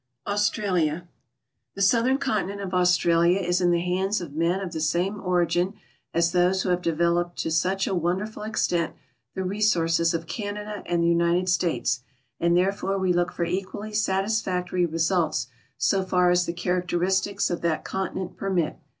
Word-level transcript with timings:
AUSTEALIA 0.25 1.07
The 1.75 1.81
southern 1.83 2.17
continent 2.17 2.59
of 2.59 2.73
Australia 2.73 3.39
is 3.39 3.61
in 3.61 3.69
the 3.69 3.81
hands 3.81 4.19
of 4.19 4.33
men 4.33 4.59
of 4.59 4.71
the 4.71 4.81
same 4.81 5.21
origin 5.23 5.75
as 6.11 6.31
those 6.31 6.63
who 6.63 6.69
have 6.69 6.81
developed 6.81 7.37
to 7.43 7.51
such 7.51 7.85
a 7.85 7.93
wonder 7.93 8.25
ful 8.25 8.41
extent 8.41 8.95
the 9.35 9.43
resources 9.43 10.15
of 10.15 10.25
Canada 10.25 10.81
and 10.87 11.03
the 11.03 11.07
United 11.07 11.49
States, 11.49 12.01
and 12.39 12.57
therefore 12.57 12.97
we 12.97 13.13
look 13.13 13.31
for 13.31 13.45
equally 13.45 13.93
satisfactory 13.93 14.87
results 14.87 15.45
so 15.77 16.01
far 16.03 16.31
as 16.31 16.47
the 16.47 16.53
characteristics 16.53 17.51
of 17.51 17.61
that 17.61 17.85
continent 17.85 18.35
permit. 18.37 18.79